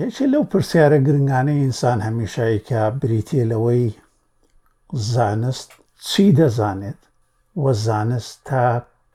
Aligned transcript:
یەکێ 0.00 0.26
لەو 0.32 0.44
پرسیارە 0.52 0.98
گرنگانەی 1.06 1.62
ئینسان 1.64 1.98
هەمیشایکە 2.06 2.80
بریتێ 3.00 3.42
لەوەی 3.52 3.84
زانست 5.12 5.68
چی 6.08 6.26
دەزانێت 6.38 7.00
وە 7.62 7.72
زانست 7.86 8.34
تا 8.48 8.66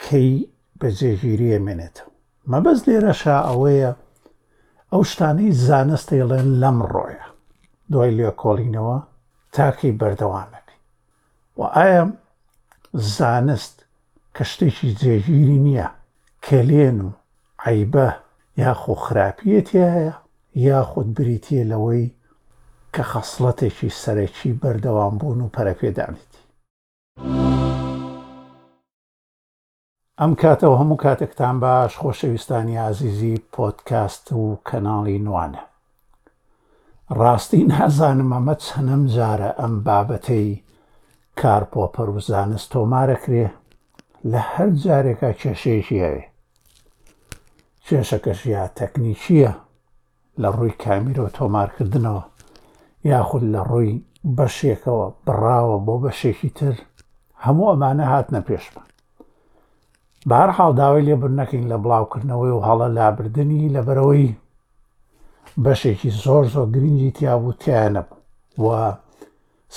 کەی 0.05 0.31
بەجێگیریە 0.79 1.59
مێنێتەوە 1.65 2.11
مەبەست 2.51 2.83
لێرەشا 2.89 3.37
ئەوەیە 3.47 3.91
ئەو 4.91 5.01
شتانەی 5.11 5.51
زانستێڵێن 5.67 6.47
لەم 6.61 6.77
ڕۆیە 6.93 7.25
دوای 7.91 8.11
لێ 8.17 8.29
کۆڵینەوە 8.41 8.97
تاکەی 9.55 9.97
بەردەوامەکەی 9.99 10.79
و 11.59 11.61
ئایا 11.75 12.03
زانست 13.17 13.75
کە 14.35 14.43
شتێکی 14.51 14.89
جێگیری 15.01 15.57
نییە 15.65 15.87
کەلێن 16.47 16.97
و 17.05 17.09
عیبە 17.65 18.09
یا 18.63 18.71
خۆخراپیەتی 18.83 19.81
هەیە 19.95 20.15
یاخود 20.65 21.09
بریتە 21.17 21.69
لەوەی 21.71 22.11
کە 22.93 23.03
خەسڵەتێکی 23.11 23.89
سەرەکی 24.01 24.51
بەردەوام 24.61 25.15
بوون 25.19 25.39
و 25.41 25.49
پەرەپێدانێتی. 25.55 26.41
ئەم 30.19 30.33
کاتەوە 30.41 30.75
هەموو 30.81 30.97
کاتێکتان 31.03 31.55
باش 31.63 31.91
خۆشەویستانی 32.01 32.77
عزیزی 32.89 33.43
پۆتکاست 33.53 34.25
و 34.31 34.43
کەناڵی 34.67 35.17
نوانە. 35.25 35.61
ڕاستی 37.19 37.61
نازانم 37.71 38.31
ئەمە 38.35 38.55
چەنەم 38.65 39.03
جارە 39.15 39.49
ئەم 39.61 39.73
بابەتەی 39.87 40.61
کارپۆپەر 41.41 42.09
و 42.15 42.19
زانست 42.29 42.69
تۆمارەکرێ 42.73 43.45
لە 44.31 44.41
هەر 44.53 44.69
جارێکە 44.83 45.29
کێشەیەکی 45.41 46.01
هەیە. 46.05 46.25
کێشەکەش 47.87 48.41
یا 48.45 48.63
تەکنیکیە 48.77 49.51
لە 50.41 50.49
ڕووی 50.55 50.73
کامیرەوە 50.83 51.29
تۆمارکردنەوە 51.37 52.23
یاخود 53.11 53.43
لە 53.53 53.61
ڕووی 53.69 53.91
بەشێکەوە 54.37 55.07
بڕاوە 55.25 55.77
بۆ 55.85 55.95
بەشێکی 56.03 56.49
تر 56.57 56.73
هەموو 57.45 57.69
ئەمانە 57.71 58.05
هاتنە 58.13 58.41
پێشمە 58.47 58.83
بار 60.29 60.49
حاڵداوای 60.57 61.05
لێبر 61.07 61.31
نەکەین 61.39 61.65
لە 61.71 61.77
بڵاوکردنەوەی 61.83 62.53
و 62.55 62.65
هەڵە 62.67 62.87
لابردننی 62.97 63.73
لەبەرەوەی 63.75 64.27
بەشێکی 65.65 66.09
زۆر 66.23 66.43
زۆر 66.53 66.67
گرنگی 66.75 67.11
تیاوتیانە 67.17 68.03
و 68.63 68.67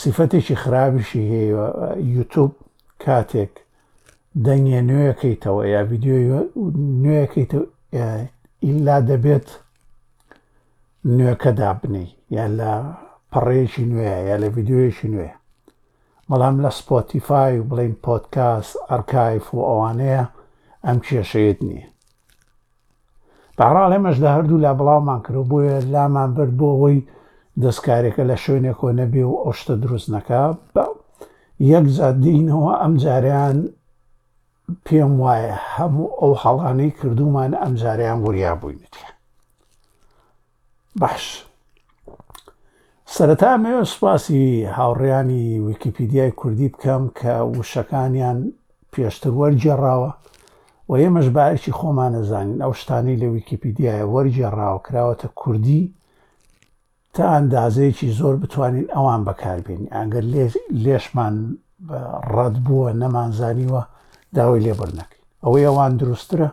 سیفەتێکی 0.00 0.56
خراپیشی 0.62 1.24
هەیە 1.32 1.64
یوتوب 2.16 2.50
کاتێک 3.04 3.52
دەنگە 4.44 4.80
نوێەکەیتەوە 4.88 5.62
یا 5.74 5.80
یددیۆ 5.82 6.38
نوێەکەیت 7.02 7.52
ئیلا 8.64 8.98
دەبێت 9.08 9.48
نوێکەدا 11.16 11.70
بنی 11.82 12.06
یان 12.36 12.52
لە 12.60 12.72
پەڕێکی 13.32 13.84
نوێ 13.90 14.14
یا 14.28 14.36
لە 14.42 14.46
یددیوێکی 14.50 15.08
نوێ 15.12 15.30
بەڵام 16.28 16.56
لە 16.64 16.70
سپۆتیفای 16.78 17.54
و 17.58 17.68
بڵین 17.70 17.94
پۆتکاس 18.04 18.66
ئەرکایف 18.90 19.44
و 19.54 19.58
ئەوانەیە 19.68 20.24
ئەم 20.86 20.98
کێشەیت 21.06 21.58
نییە 21.68 21.86
بەڕال 23.58 23.90
ئێمەشدا 23.94 24.28
هەردوو 24.36 24.62
لا 24.64 24.72
بڵاومان 24.78 25.20
کرد 25.24 25.46
بۆیە 25.50 25.76
لامان 25.94 26.30
برد 26.36 26.52
بۆ 26.58 26.66
ئەوەی 26.74 26.98
دەستکارێکە 27.62 28.22
لە 28.30 28.36
شوێنێکۆ 28.44 28.88
نەبێ 29.00 29.24
و 29.28 29.34
ئەوشتە 29.44 29.74
دروست 29.82 30.08
نەکە 30.14 30.42
بە 30.74 30.84
یەک 31.72 31.86
زادینەوە 31.96 32.72
ئەم 32.82 32.94
جاریان 33.04 33.58
پێم 34.86 35.12
وایە 35.22 35.54
هەموو 35.74 36.08
ئەو 36.20 36.32
حەڵانەی 36.42 36.90
کردومان 36.98 37.52
ئەم 37.62 37.72
جاریان 37.82 38.18
وریا 38.26 38.54
بووینێتی 38.62 39.04
باش 40.98 41.44
سەرەتا 43.14 43.50
مێوە 43.62 43.84
سوپاسی 43.92 44.42
هاوڕیانی 44.78 45.44
ویکیپیدیای 45.69 46.30
کوردی 46.41 46.69
بکەم 46.74 47.02
کە 47.19 47.32
وشەکانیان 47.58 48.38
پێشتر 48.92 49.32
وەرجێڕاوە 49.41 50.10
و 50.88 50.92
ئێمەش 51.03 51.28
باەکی 51.37 51.76
خۆمان 51.78 52.12
نەزانین 52.16 52.59
ئەو 52.62 52.72
شتانی 52.81 53.20
لە 53.22 53.26
ویکیپیدیایە 53.34 54.06
وەرجێڕاوە 54.14 54.78
کراوەتە 54.87 55.28
کوردی 55.41 55.82
تا 57.14 57.25
ئەندازەیەکی 57.34 58.09
زۆر 58.19 58.34
بتوانین 58.43 58.87
ئەوان 58.94 59.20
بەکاربیین 59.28 59.82
ئەگەر 59.97 60.25
لێشمان 60.84 61.34
ڕەت 62.34 62.56
بووە 62.66 62.91
نەمانزانیوە 63.03 63.82
داوای 64.37 64.64
لێبەر 64.66 64.91
نەکەین 64.98 65.22
ئەوەی 65.44 65.64
ئەوان 65.69 65.93
دروسترە 66.00 66.48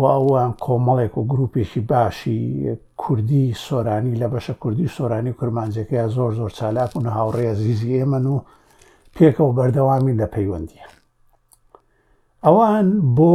و 0.00 0.04
ئەوان 0.12 0.50
کۆمەڵێک 0.66 1.12
و 1.18 1.22
گرروپێکی 1.30 1.80
باشی 1.90 2.40
کوردی 3.00 3.44
سۆرانی 3.64 4.14
لە 4.22 4.26
بەشە 4.32 4.54
کوردی 4.62 4.88
سۆرانی 4.96 5.32
کورمانجەکەی 5.40 6.08
زۆر 6.16 6.30
زۆر 6.38 6.50
چالاک 6.58 6.90
و 6.96 7.00
هاوڕێە 7.18 7.52
زیزی 7.62 7.94
ئێمەن 7.98 8.24
و 8.32 8.36
پێکەوە 9.16 9.52
بەردەوامی 9.58 10.14
لە 10.20 10.26
پەیوەندیە. 10.34 10.86
ئەوان 12.44 12.86
بۆ 13.16 13.32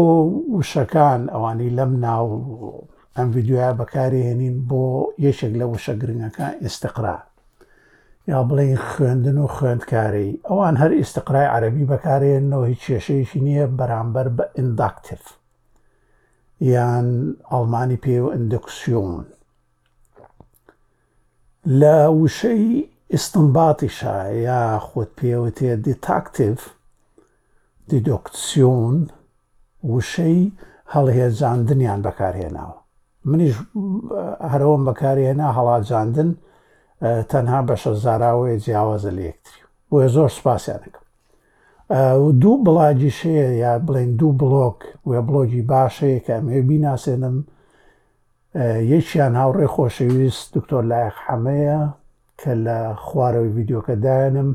وشەکان 0.58 1.22
ئەوانەی 1.34 1.76
لەم 1.78 1.92
ناو 2.06 2.30
ئەم 3.18 3.28
یددیوە 3.38 3.68
بەکارهێنین 3.80 4.56
بۆ 4.70 4.84
یەکێک 5.28 5.54
لە 5.60 5.66
وشە 5.74 5.94
گرنگەکان 6.02 6.54
ئێستقرا. 6.64 7.18
یا 8.30 8.40
بڵێ 8.50 8.68
خوێندن 8.90 9.38
و 9.42 9.48
خوێندکاری 9.56 10.30
ئەوان 10.48 10.76
هەر 10.82 10.92
ئێستقرای 11.00 11.52
عەربی 11.56 11.86
بەکارێنەوە 11.92 12.66
هیچ 12.72 12.82
کێشەیەکی 12.88 13.40
نییە 13.46 13.66
بەرامبەر 13.80 14.28
بە 14.38 14.44
ئینداکتف. 14.58 15.24
یان 16.64 17.08
ئەڵمانی 17.52 17.98
پێوە 18.06 18.30
ئەندەکسسیۆن 18.36 19.26
لە 21.80 21.96
وشەی 22.22 22.68
ئستنباتیشە 23.14 24.18
یا 24.48 24.62
خۆت 24.88 25.10
پێوەتێ 25.20 25.72
دیتاکتیف 25.86 26.58
دیدۆکسسیۆن 27.90 28.96
وشەی 29.94 30.42
هەڵهێزاندنیان 30.94 32.00
بەکارهێناوە 32.08 32.78
منیش 33.30 33.56
هەرەوەم 34.52 34.82
بەکارهێنا 34.88 35.48
هەڵاتجاندن 35.58 36.30
تەنها 37.32 37.60
بەشە 37.70 37.92
زاراوەیە 38.04 38.58
جیاوازە 38.66 39.12
لە 39.18 39.22
یەکتری 39.30 39.62
بۆیە 39.90 40.08
زۆر 40.16 40.30
سپاسیانەکەم 40.38 41.05
دوو 41.90 42.58
بڵاجی 42.66 43.10
شەیە 43.20 43.48
یا 43.64 43.74
بڵێن 43.86 44.10
دوو 44.20 44.32
بڵۆک 44.40 44.80
وێ 45.10 45.20
بڵۆگی 45.28 45.64
باشەیە 45.70 46.20
کە 46.26 46.32
ئەمێ 46.38 46.60
بیناسێنم 46.70 47.38
یەکیان 48.94 49.34
هاوڕێ 49.42 49.68
خۆشەویست 49.74 50.46
دکتۆر 50.56 50.84
لایەق 50.92 51.16
حەمەیە 51.28 51.80
کە 52.42 52.52
لە 52.66 52.78
خوارەوەی 53.06 53.52
یددیوکەدایەنم 53.60 54.50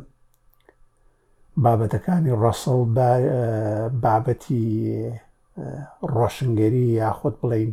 بابەتەکانی 1.65 2.33
ڕسەڵ 2.43 2.81
بابەتی 4.03 4.65
ڕۆشنگەری 6.15 6.85
یاخود 7.03 7.35
بڵین 7.43 7.73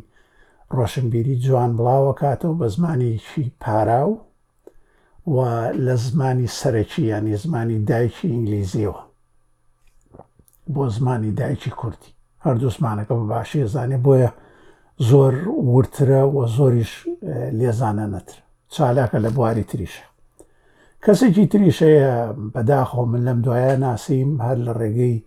ڕۆشنبیری 0.78 1.36
جوان 1.46 1.72
بڵاوە 1.78 2.14
کاتەوە 2.22 2.56
بە 2.60 2.68
زمانێکی 2.76 3.46
پاراو 3.64 4.12
و 5.36 5.38
لە 5.86 5.94
زمانی 6.06 6.48
سەرەکی 6.60 7.04
یانی 7.12 7.36
زمانی 7.46 7.78
دایکی 7.90 8.28
ئینگلیزیەوە 8.32 9.02
بۆ 10.74 10.88
زمانی 10.90 11.32
دایکی 11.32 11.70
کورتی 11.70 12.12
هەردوو 12.46 12.72
زمانەکە 12.78 13.14
بە 13.20 13.26
باشی 13.34 13.66
زانێ 13.74 13.98
بۆیە 14.06 14.32
زۆر 15.10 15.34
ورترە 15.74 16.22
و 16.36 16.46
زۆریش 16.56 16.92
لێزانە 17.60 18.06
نەتر 18.14 18.38
چالاکە 18.74 19.18
لە 19.26 19.30
بواری 19.36 19.64
تریشە 19.72 20.06
کەسێکی 21.04 21.46
تریشەیە 21.52 22.14
بەداخۆ 22.54 23.02
من 23.12 23.22
لەم 23.28 23.40
دوایە 23.46 23.74
ناسییم 23.86 24.32
هەر 24.46 24.58
لە 24.68 24.74
ڕێگەی 24.80 25.18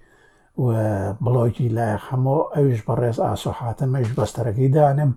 بڵۆکی 1.25 1.69
لایە 1.77 1.99
هەموو 2.07 2.49
ئەویش 2.55 2.81
بەڕێز 2.87 3.19
ئاسوحاتە 3.21 3.85
مەش 3.95 4.09
بەستەرەکەی 4.17 4.73
دانم 4.77 5.11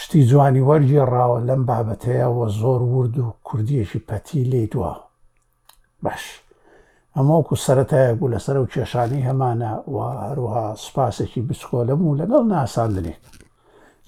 شتی 0.00 0.22
جوانی 0.30 0.62
وەرجی 0.68 1.00
ڕاوە 1.12 1.38
لەم 1.48 1.62
بابەتەیەەوە 1.70 2.46
زۆر 2.60 2.80
ورد 2.94 3.14
و 3.18 3.26
کوردیەکی 3.48 4.00
پەتی 4.08 4.42
لێ 4.50 4.62
دووە 4.72 4.92
باش. 6.02 6.24
ئەمەوەکو 7.18 7.54
سەتایە 7.66 8.12
بوو 8.18 8.32
لەسەر 8.34 8.56
و 8.62 8.70
کێشانی 8.72 9.26
هەمانە 9.28 9.72
و 9.92 9.96
هەروها 10.24 10.64
سپاسێکی 10.84 11.40
بچکۆلەم 11.48 12.00
و 12.04 12.16
لەگەڵ 12.20 12.44
ناساندنێک 12.54 13.20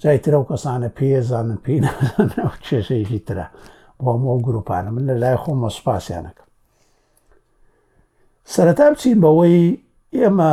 جای 0.01 0.17
ترە 0.23 0.37
و 0.41 0.45
کەسانە 0.49 0.89
پێزانن 0.97 1.57
پێ 1.65 1.75
کێشەیەکی 2.65 3.19
ترە 3.27 3.45
بۆ 3.99 4.05
ئەمە 4.13 4.33
گروپانە 4.45 4.89
من 4.95 5.03
لە 5.09 5.15
لای 5.21 5.37
خۆمە 5.43 5.69
سوپاسیانەکە 5.77 6.43
سەرەتا 8.53 8.85
بچین 8.93 9.17
بەوەی 9.23 9.61
ئێمە 10.17 10.51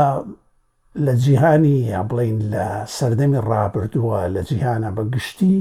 لە 1.04 1.12
جیهانی 1.24 1.76
یا 1.92 2.00
بڵین 2.10 2.38
لە 2.52 2.64
سەردەمی 2.96 3.40
ڕابردووە 3.48 4.20
لە 4.34 4.40
جیهانە 4.48 4.88
بە 4.96 5.02
گشتی 5.14 5.56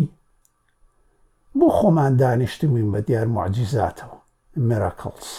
بۆ 1.59 1.67
خۆمان 1.77 2.13
دانیشتمین 2.21 2.87
بە 2.93 2.99
دیار 3.07 3.27
معجززاتەوە 3.37 4.17
میراکڵس. 4.69 5.29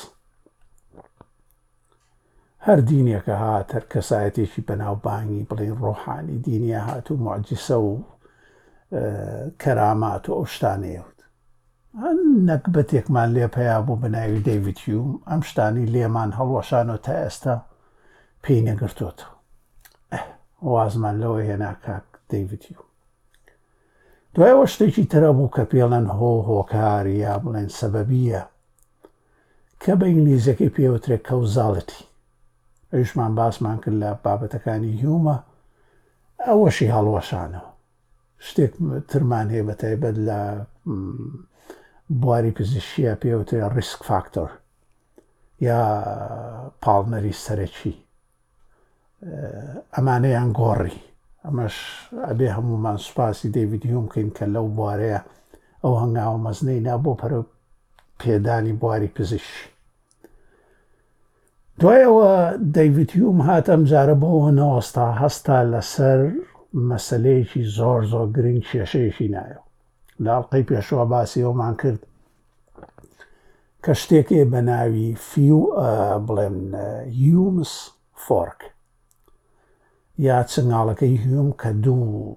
هەر 2.68 2.80
دینێکە 2.90 3.34
هات 3.44 3.68
هەر 3.74 3.84
کەسایەتێکی 3.92 4.62
بەناوبانگی 4.68 5.46
بڵێ 5.50 5.68
ڕۆحانی 5.82 6.36
دینیا 6.46 6.80
هات 6.88 7.06
و 7.10 7.14
معجیسە 7.26 7.76
و 7.86 7.90
کەرامات 9.62 10.24
و 10.28 10.32
ئەو 10.38 10.44
شتانەیەوت 10.54 11.18
نەک 12.48 12.64
بەتێکمان 12.76 13.28
لێ 13.36 13.46
پیا 13.56 13.76
بوو 13.86 14.00
بەناوی 14.02 14.44
دەیڤیتیوم 14.46 15.08
ئەم 15.30 15.40
شتانی 15.48 15.86
لێمان 15.94 16.30
هەڵوەشانەوە 16.38 17.00
تا 17.06 17.12
ئێستا 17.22 17.56
پێی 18.42 18.64
نەگرتوۆتەوە 18.68 19.30
وازمان 20.70 21.16
لەوە 21.22 21.40
هێنا 21.48 21.72
کاک 21.84 22.06
دەیڤیتیوم 22.30 22.86
دوایەوە 24.34 24.66
شتێکی 24.74 25.04
ترە 25.12 25.30
بوو 25.36 25.50
کە 25.56 25.64
پێڵەن 25.70 26.06
هۆ 26.18 26.30
هۆکاری 26.48 27.16
یا 27.26 27.32
بڵێن 27.44 27.68
سەبەبیە 27.78 28.42
کە 29.82 29.92
بە 29.98 30.04
ئینگلیزەکەی 30.10 30.74
پێوترێک 30.76 31.22
کەوزاڵەتی 31.28 32.02
ئەویشمان 32.92 33.32
باسمان 33.38 33.76
کرد 33.82 33.96
لە 34.02 34.10
بابەتەکانی 34.24 34.90
هیومە 35.02 35.36
ئەوەشی 36.46 36.92
هەڵوەشانەوە 36.94 37.70
شتێک 38.46 38.72
ترمان 39.10 39.46
هەیە 39.54 39.64
بە 39.68 39.74
تایبەت 39.82 40.16
لە 40.28 40.38
بواری 42.20 42.52
پزیشیە 42.58 43.12
پێوتێ 43.22 43.58
ریسک 43.76 44.00
فاکتۆر 44.08 44.50
یا 45.68 45.80
پاڵمەری 46.82 47.38
سەرەکی 47.44 47.94
ئەمانەیان 49.94 50.48
گۆڕی 50.60 50.96
ئەمەش 51.44 51.76
ئەبێ 52.26 52.48
هەمومان 52.56 52.98
سوپاسی 53.06 53.52
دەیڤیدیوم 53.54 54.04
بکەین 54.08 54.30
کە 54.36 54.44
لەو 54.54 54.66
بوارەیە 54.78 55.20
ئەو 55.82 55.94
هەنگاوە 56.02 56.38
مەزنەی 56.46 56.84
نا 56.88 56.94
بۆ 57.04 57.12
پەرە 57.20 57.38
پێدانی 58.22 58.74
بواری 58.80 59.14
پزیشی 59.16 59.66
دوایەوە 61.82 62.30
دەیڤیتیوم 62.74 63.38
هاتەم 63.48 63.82
جارە 63.90 64.16
بۆەوە 64.22 64.50
نەوەستا 64.60 65.06
هەستا 65.20 65.58
لەسەر 65.72 66.20
مەسلەیەکی 66.88 67.62
زۆر 67.76 68.00
زۆر 68.12 68.26
گرنگ 68.36 68.62
کێشەیەکی 68.70 69.28
نایە 69.34 69.60
لاڵقەی 70.24 70.66
پێشوە 70.68 71.04
باسیەوەمان 71.12 71.74
کرد 71.80 72.02
کە 73.84 73.92
شتێکێ 74.02 74.42
بە 74.52 74.60
ناوی 74.68 75.08
فیو 75.28 75.60
بڵێن 76.26 76.58
یومس 77.32 77.72
فۆرک 78.24 78.60
یا 80.26 80.36
چنگاڵەکەی 80.50 81.16
هیوم 81.24 81.50
کە 81.60 81.68
دوو 81.84 82.36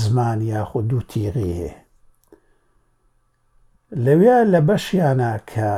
زمان 0.00 0.38
یاخۆ 0.52 0.80
دوو 0.90 1.00
تیغی 1.10 1.52
هەیە 1.58 1.74
لەوێ 4.04 4.36
لە 4.52 4.60
بەشیانە 4.68 5.32
کە 5.50 5.70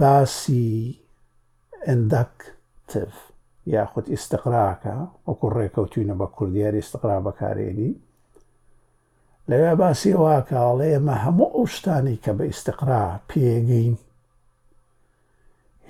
باسی 0.00 0.68
ئەنداکتف 1.86 3.12
یاخود 3.74 4.06
ئیسقراکە 4.14 4.94
وەکو 5.26 5.46
ڕێکەوتینە 5.56 6.14
بە 6.20 6.26
کوردیاری 6.36 6.82
ئستقرا 6.82 7.16
بەکارێنی 7.26 7.92
لەوێ 9.50 9.72
باسی 9.80 10.12
واکاڵێ 10.22 10.86
ئێمە 10.94 11.16
هەموو 11.24 11.48
ئەو 11.56 11.64
شتانی 11.74 12.16
کە 12.24 12.32
بە 12.38 12.44
ئیسقرا 12.50 13.04
پێگەین 13.30 13.96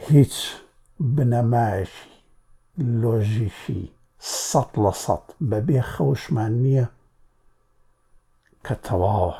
هیچ 0.08 0.34
بنەماشی 1.14 2.06
لۆژیشی 3.02 3.82
سە 4.48 4.62
لە 4.82 4.92
سەد 5.04 5.24
بەبێ 5.50 5.80
خەوشمان 5.92 6.52
نییە 6.64 6.86
کە 8.66 8.74
تەواوە 8.86 9.36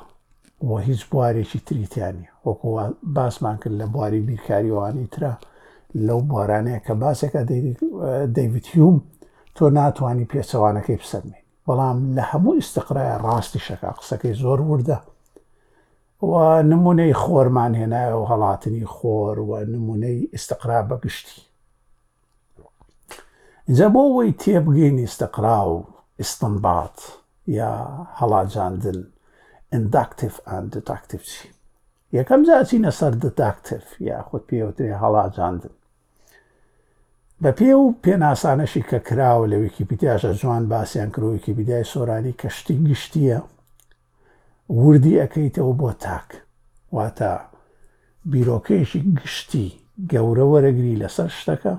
وە 0.69 0.79
هیچ 0.89 1.03
بوارێکی 1.11 1.61
تریتیانی 1.67 2.29
وەکو 2.47 2.69
باسمان 3.15 3.57
کرد 3.63 3.77
لە 3.81 3.87
بواری 3.95 4.21
بیرکاریوانی 4.29 5.07
ترە 5.15 5.33
لەو 5.95 6.21
بارانەیە 6.21 6.81
کە 6.89 6.93
باسێکە 7.03 7.43
دەیویتیوم 8.37 8.97
تۆ 9.57 9.63
ناتوانانی 9.71 10.29
پێچەوانەکەی 10.33 11.01
بسەرمێ 11.03 11.39
بەڵام 11.67 11.99
لە 12.17 12.23
هەموو 12.31 12.59
ئستقرایە 12.61 13.17
ڕاستی 13.25 13.61
شەکە 13.69 13.91
قسەکەی 13.99 14.35
زۆر 14.43 14.61
وردە 14.71 14.99
و 16.31 16.35
نمونەی 16.71 17.15
خۆرمان 17.23 17.73
هێنایە 17.81 18.13
و 18.21 18.25
هەڵاتنی 18.33 18.85
خۆر 18.95 19.37
و 19.49 19.51
نمونەی 19.75 20.29
ئستقرا 20.35 20.81
بەگشتی 20.89 21.37
اینجا 23.69 23.87
بۆ 23.93 24.01
ئەوەی 24.09 24.33
تێبگەینی 24.43 25.05
ئستقرا 25.09 25.59
و 25.71 25.77
ئستنبات 26.21 26.99
یا 27.59 27.71
هەڵاجاندن 28.21 29.01
ئەنداکتف 29.73 30.35
ئەن 30.49 30.65
دتاکتف 30.75 31.23
چی 31.31 31.49
یەکەم 32.19 32.41
جاچینە 32.49 32.91
سەر 32.99 33.13
دتاکتف 33.23 33.85
یا 34.09 34.17
خۆت 34.29 34.43
پێوترێ 34.51 34.93
هەڵاجاندن 35.03 35.75
بە 37.43 37.51
پێ 37.59 37.73
و 37.83 37.95
پێناسانەشی 38.05 38.83
کە 38.91 38.99
کراوە 39.07 39.47
لە 39.53 39.57
ویکیپیتیاژە 39.63 40.31
جوان 40.41 40.65
باسییان 40.73 41.11
کرۆویکی 41.15 41.53
بیدای 41.59 41.85
سۆرانی 41.93 42.35
کەشتی 42.43 42.75
گشتیە 42.89 43.39
وردی 44.87 45.17
ئەەکەیتەوە 45.21 45.75
بۆ 45.81 45.91
تاک 46.05 46.29
واتە 46.97 47.31
بیرۆکەیەشی 48.33 49.01
گشتی 49.21 49.67
گەورە 50.13 50.45
وەرەگری 50.53 50.99
لەسەر 51.03 51.31
شتەکە 51.41 51.75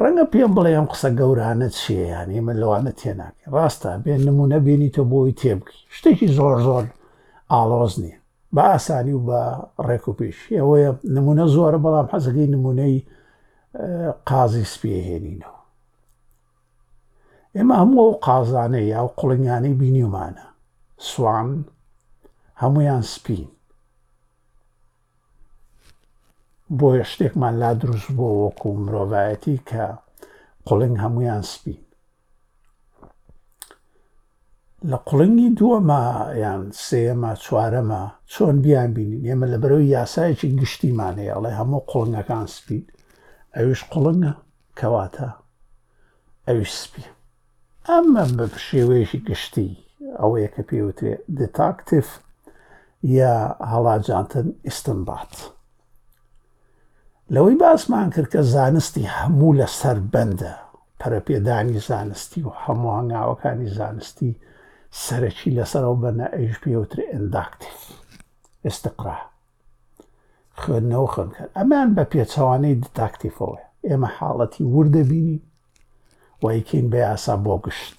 ڕەنگە 0.00 0.24
پێم 0.32 0.52
بڵێ 0.56 0.70
ئەم 0.76 0.86
قسە 0.92 1.10
گەورانە 1.20 1.68
چیەیان 1.78 2.28
ئێمە 2.34 2.54
لەوانە 2.60 2.92
تێناکە 3.00 3.44
ڕاستە 3.54 3.90
بێ 4.04 4.14
نمونە 4.26 4.58
بینی 4.66 4.90
تۆ 4.94 5.02
بۆی 5.10 5.32
تێبکی 5.40 5.78
شتێکی 5.96 6.28
زۆر 6.36 6.56
زۆر 6.66 6.84
ئاڵۆز 7.52 7.94
نییە 8.02 8.18
بە 8.54 8.62
ئاسانی 8.70 9.12
و 9.16 9.20
بە 9.28 9.40
ڕێک 9.86 10.04
و 10.08 10.16
پێش 10.18 10.38
ئەوەیە 10.58 10.90
نمونە 11.16 11.44
زۆرە 11.54 11.78
بەڵام 11.84 12.06
حەزەکەی 12.12 12.48
نمونەی 12.54 12.96
قازی 14.28 14.64
سپێهێنینەوە 14.74 15.60
ئێمە 17.56 17.74
هەموو 17.82 18.02
ئەو 18.04 18.14
قازانەیە 18.26 18.88
یاو 18.94 19.08
قڵنگانەی 19.18 19.78
بینیمانە 19.80 20.46
سوان 21.10 21.48
هەمویان 22.62 23.04
سپین 23.14 23.48
بۆیە 26.78 27.04
شتێکمان 27.10 27.54
لا 27.62 27.70
دروست 27.80 28.10
بۆ 28.18 28.26
وەکو 28.42 28.68
مرۆڤایەتی 28.84 29.56
کە 29.68 29.84
قڵنگ 30.68 30.96
هەمویان 31.04 31.42
سپین 31.54 31.82
لە 34.90 34.98
قڵنگی 35.08 35.48
دووەمە 35.58 36.02
یان 36.44 36.62
سێمە 36.86 37.32
چوارەمە 37.44 38.02
چۆن 38.32 38.56
بیان 38.64 38.90
بینین 38.96 39.22
ئێمە 39.26 39.46
لە 39.52 39.56
بەرەوەی 39.62 39.92
یاسایەکی 39.96 40.56
گشتیمانەیە 40.60 41.32
ئەڵێ 41.34 41.50
هەموو 41.60 41.80
قڵنگەکان 41.90 42.46
سپید 42.56 42.86
ئەوش 43.58 43.80
قڵنگە 43.92 44.32
کەواتە 44.78 45.28
ئەوش 46.48 46.70
سپی 46.82 47.04
ئەمە 47.88 48.24
بە 48.36 48.46
شێوەیەشی 48.66 49.24
گشتی 49.28 49.70
ئەوەیە 50.20 50.48
کە 50.54 50.62
پێوترێ 50.68 51.14
دتاکتف 51.38 52.08
یا 53.18 53.34
هەڵاجانتن 53.72 54.48
ئستنبات 54.68 55.34
لەوەی 57.34 57.56
باسمان 57.62 58.08
کرد 58.14 58.28
کە 58.32 58.40
زانستی 58.54 59.10
هەموو 59.16 59.56
لە 59.60 59.68
سەر 59.80 59.98
بەندە 60.12 60.54
پەرەپێدانی 61.00 61.78
زانستی 61.88 62.40
و 62.44 62.50
هەموو 62.62 62.96
هەنگاوەکانی 62.98 63.72
زانستی 63.78 64.30
سەرەکی 65.04 65.54
لەسەرەوە 65.58 66.00
بەنە 66.04 66.26
ئەیش 66.36 66.56
پێوترێ 66.64 67.04
ئەنداکتف 67.12 67.78
ئستقرا 68.66 69.18
خوێندنەوە 70.64 71.08
خوێنکرد 71.14 71.50
ئەمان 71.58 71.88
بە 71.96 72.04
پێچەوانەی 72.12 72.80
دتاکتیفەوەی 72.84 73.66
ئێمە 73.88 74.08
حاڵەتی 74.16 74.64
وردەبینی 74.74 75.38
و 76.42 76.44
یکین 76.58 76.86
بێ 76.92 77.02
ئاسا 77.08 77.34
بۆ 77.44 77.54
گشت 77.64 77.98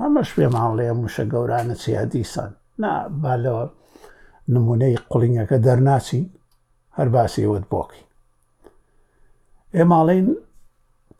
ئەمەش 0.00 0.28
پێمان 0.36 0.70
لێ 0.78 0.86
موشە 0.98 1.24
گەورانە 1.32 1.74
چیادیسان 1.82 2.52
نا 2.82 2.90
بالەوە 3.22 3.64
نمونەی 4.52 4.96
قڵنگەکە 5.12 5.58
دەرناچین 5.66 6.26
هەر 6.96 7.08
باسی 7.14 7.44
ئەوت 7.46 7.64
بۆکی 7.72 8.02
ئێماڵین 9.76 10.26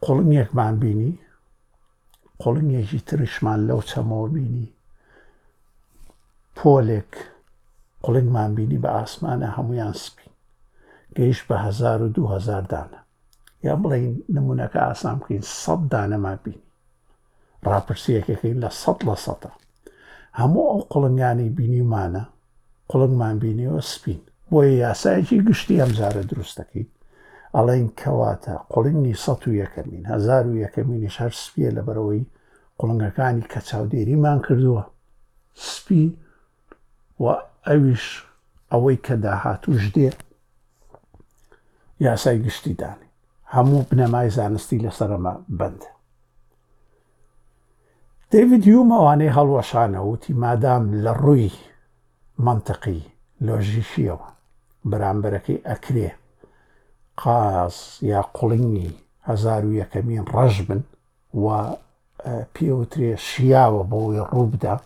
قڵنگێکمان 0.04 0.74
بینی 0.82 1.12
قڵنگێکی 2.42 2.98
ترشمان 3.08 3.60
لەو 3.68 3.80
چەمەوە 3.90 4.28
بینی 4.34 4.66
پۆلێک 6.56 7.12
قڵنگمان 8.04 8.50
بینی 8.56 8.78
بە 8.84 8.90
ئاسمانە 8.98 9.48
هەمویان 9.56 9.92
سپی 10.04 10.26
پێش 11.16 11.38
بە 11.48 11.56
1200 11.56 12.64
دانە 12.72 13.00
یا 13.66 13.74
بڵین 13.82 14.08
نمونونەکە 14.36 14.78
ئاسان 14.86 15.16
بکەین 15.20 15.44
سە 15.60 15.74
دانەمان 15.92 16.38
بینی 16.44 16.64
ڕاپرسیەکەکەین 17.70 18.56
لە 18.62 18.70
سە 18.82 18.92
لە 19.08 19.16
سەە 19.24 19.50
هەموو 20.40 20.66
ئەو 20.70 20.80
قڵنگانی 20.92 21.48
بینیمانە 21.58 22.24
قڵنگمان 22.90 23.36
بینیەوە 23.42 23.82
سپین 23.92 24.20
بۆیە 24.50 24.74
یاسایەکی 24.86 25.40
گشتی 25.48 25.80
ئەمزارە 25.82 26.22
دروستەکەین 26.30 26.88
ئەڵین 27.56 27.86
کەواتە 28.00 28.54
قڵنگی 28.72 29.16
سە 29.24 29.32
و 29.48 29.52
یەکەمین 29.62 30.04
هزار 30.12 30.44
و 30.48 30.54
یەکەمینی 30.64 31.10
شار 31.16 31.32
سپیە 31.44 31.70
لە 31.76 31.82
بەرەوەی 31.86 32.22
قڵنگەکانی 32.80 33.44
کە 33.52 33.60
چاودێریمان 33.68 34.38
کردووە 34.46 34.82
سپی 35.70 36.04
و 37.22 37.24
ئەویش 37.66 38.04
ئەوەی 38.72 38.98
کە 39.06 39.14
داهات 39.24 39.62
و 39.68 39.72
ژدێ 39.84 40.08
یاسای 42.00 42.42
گشتیدانی 42.42 43.04
هەموو 43.54 43.84
بنەمای 43.90 44.30
زانستی 44.36 44.78
لە 44.80 44.90
سەرمە 44.98 45.34
بند. 45.48 45.82
دیوید 48.30 48.62
یومەوانەی 48.72 49.34
هەڵوەشانەوتی 49.36 50.32
مادام 50.44 50.84
لە 51.04 51.12
ڕووی 51.22 51.52
منطقی 52.38 53.02
لۆژیشیەوە 53.46 54.28
بەرامبەرەکەی 54.90 55.62
ئەکرێ 55.68 56.10
قاس 57.22 57.76
یا 58.10 58.20
قوڵنگی 58.36 58.90
هزار 59.28 59.62
و 59.66 59.76
یەکەمین 59.80 60.24
ڕەژ 60.34 60.54
بن 60.68 60.82
و 61.44 61.46
پێوترێ 62.54 63.10
شیاوە 63.28 63.82
بۆی 63.90 64.20
ڕووبدا 64.32 64.76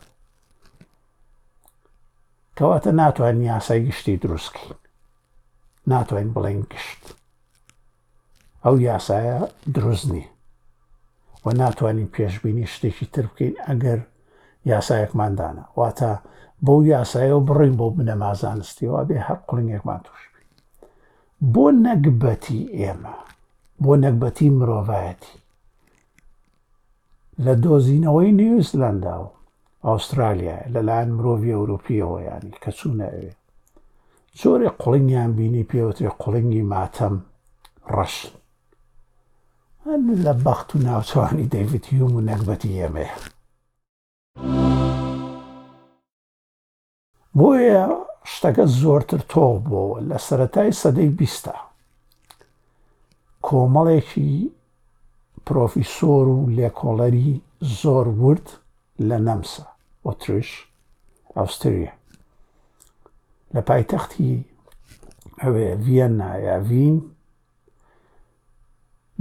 کەواتە 2.57 2.91
ناتوان 3.01 3.37
یاسای 3.51 3.81
گشتی 3.89 4.17
دروستکەین 4.23 4.79
ناتوانین 5.91 6.33
بڵێن 6.37 6.59
گشت 6.75 7.03
ئەو 8.65 8.75
یاسایە 8.89 9.39
دروستنی 9.75 10.25
و 11.45 11.53
ناتوانین 11.61 12.09
پێشببینی 12.17 12.65
شتێکی 12.75 13.07
تر 13.13 13.25
بکەین 13.31 13.55
ئەگەر 13.69 14.01
یاسایەکماندانە 14.73 15.65
واتە 15.79 16.13
بەو 16.65 16.79
یاسایە 16.95 17.33
و 17.37 17.45
بڕین 17.49 17.75
بۆ 17.81 17.87
بنەمازانستیەوە 17.97 19.01
بێ 19.09 19.19
هەر 19.27 19.39
قڵنگێکمان 19.49 20.01
توش 20.07 20.23
بۆ 21.55 21.65
نەگبەتی 21.87 22.61
ئێمە 22.81 23.17
بۆ 23.83 23.93
نەکبەتی 24.05 24.49
مرۆڤایەتی 24.59 25.35
لە 27.45 27.53
دۆزینەوەی 27.65 28.31
نیوزلندا 28.41 29.15
و 29.23 29.27
ئاسترالیا 29.87 30.57
لەلایەن 30.75 31.11
مرۆڤی 31.17 31.55
ئەوروپیەوە 31.57 32.19
ینی 32.29 32.55
کە 32.63 32.71
چوونەوێ 32.79 33.31
زۆرێ 34.43 34.69
قڵنگیان 34.83 35.31
بینی 35.39 35.65
پێوتێ 35.71 36.09
قڵنگی 36.23 36.63
ماتەم 36.71 37.15
ڕەش 37.95 38.17
لە 40.25 40.33
بەخت 40.45 40.69
و 40.73 40.77
ناوچوانی 40.87 41.51
دەیڤیت 41.53 41.87
یوم 41.99 42.13
و 42.17 42.25
نەکبەتی 42.31 42.77
ئێمەیە 42.79 43.15
بۆیە 47.39 47.85
شتەکە 48.33 48.65
زۆرتر 48.81 49.21
تۆڵ 49.33 49.55
بۆەوە 49.71 49.99
لە 50.09 50.19
سەتای 50.27 50.71
سەدەی 50.81 51.11
بیستە 51.19 51.57
کۆمەڵێکی 53.47 54.29
پرۆفیسۆر 55.47 56.25
و 56.35 56.39
لێکۆڵەری 56.57 57.31
زۆر 57.81 58.07
ورد 58.23 58.47
لە 59.09 59.17
نەمسە 59.27 59.65
ئۆتریش 60.05 60.51
ئەوستریا 61.37 61.93
لە 63.55 63.61
پایتەختی 63.71 64.31
ئەوێ 65.43 65.69
ڤەنناە 65.85 66.57
ڤین 66.71 66.97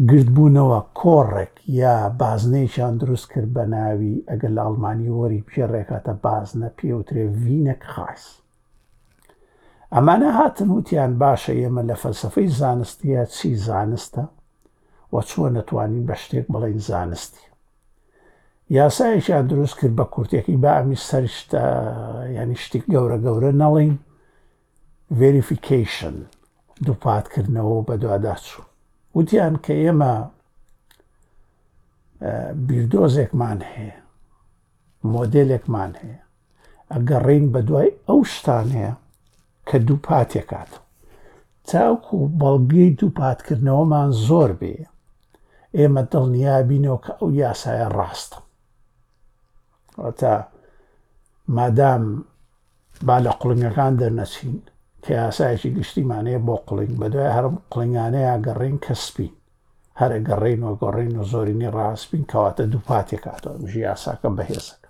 گرتبوونەوە 0.09 0.79
کۆڕێک 1.01 1.53
یا 1.81 1.95
بازنەیشان 2.21 2.93
دروست 3.01 3.27
کرد 3.31 3.49
بە 3.55 3.63
ناوی 3.73 4.15
ئەگەر 4.29 4.51
لە 4.57 4.61
ئەڵمانی 4.65 5.09
وەری 5.17 5.45
پێڕێکاتە 5.49 6.13
بازنە 6.25 6.69
پێوترێ 6.77 7.23
ڤینەک 7.43 7.81
خاص. 7.93 8.23
ئەمانە 9.95 10.29
هاتن 10.37 10.69
وتیان 10.77 11.13
باشە 11.23 11.53
ئێمە 11.61 11.81
لە 11.89 11.95
فەلسفەی 12.01 12.49
زانستیە 12.61 13.21
چی 13.35 13.49
زانستە 13.67 14.23
وە 15.13 15.21
چووە 15.29 15.49
نەتوانین 15.55 16.03
بە 16.09 16.15
شتێک 16.23 16.45
بڵین 16.53 16.79
زانستی. 16.89 17.43
یاسایشیان 18.77 19.45
دروست 19.47 19.75
کرد 19.79 19.95
بە 20.01 20.05
کورتێکی 20.13 20.57
بامی 20.63 20.97
سەرشتا 21.09 21.63
ینی 22.39 22.57
شتێک 22.63 22.83
گەورە 22.93 23.17
گەورە 23.25 23.51
نەڵین 23.61 23.95
ڤریفیکیشن 25.19 26.15
دووپاتکردنەوە 26.85 27.79
بە 27.87 27.95
دوواداچوو 28.01 28.63
وتیان 29.17 29.55
کە 29.65 29.73
ئێمە 29.83 30.13
بیردۆزێکمان 32.67 33.59
هەیە 33.73 33.97
مۆدلێکمان 35.13 35.91
هەیە 36.01 36.21
ئەگەڕین 36.91 37.45
بە 37.53 37.59
دوای 37.67 37.89
ئەو 38.07 38.19
شتان 38.33 38.67
هەیە 38.77 38.93
کە 39.67 39.77
دوو 39.87 40.03
پاتێکات 40.07 40.71
چاوکو 41.69 42.15
بەڵگەی 42.41 42.95
دوو 42.99 43.09
پاتکردنەوەمان 43.19 44.09
زۆر 44.27 44.51
بێ 44.59 44.75
ئێمە 45.77 46.03
دڵنیابینەوە 46.11 46.99
کە 47.05 47.11
ئەو 47.19 47.29
یاسایە 47.41 47.87
ڕاستە 47.97 48.39
تا 50.19 50.33
مادام 51.55 52.03
با 53.07 53.15
لە 53.25 53.31
قڵنگەکان 53.41 53.93
دەرنەچین 54.01 54.57
کە 55.05 55.11
یاسایکی 55.21 55.69
گشتیمانەیە 55.79 56.39
بۆ 56.47 56.55
قڵنگ 56.67 56.93
بە 57.01 57.07
دوای 57.13 57.31
هەرم 57.37 57.55
قڵنگانەیە 57.73 58.35
گەڕین 58.45 58.75
کەسپین 58.85 59.33
هەرە 59.99 60.17
گەڕین 60.27 60.61
و 60.63 60.75
گەڕین 60.81 61.13
و 61.19 61.23
زۆرینی 61.31 61.71
ڕاستپین 61.75 62.23
کەواتە 62.31 62.63
دوو 62.71 62.81
پاتێک 62.89 63.21
کاتەوە 63.25 63.67
ژی 63.71 63.81
یاساکە 63.89 64.29
بەهێزەکە 64.37 64.89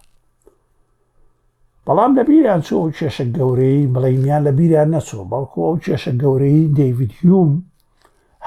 بەڵام 1.85 2.11
لە 2.17 2.23
بیریان 2.29 2.61
چۆ 2.67 2.73
ئەو 2.79 2.91
کێشە 2.97 3.25
گەورەی 3.37 3.87
بڵێمیان 3.95 4.41
لە 4.47 4.51
بیریان 4.59 4.89
نەچۆ 4.95 5.19
بەڵکو 5.31 5.59
ئەو 5.67 5.77
کێشە 5.85 6.13
گەورەی 6.21 6.61
دەیویدیوم 6.79 7.51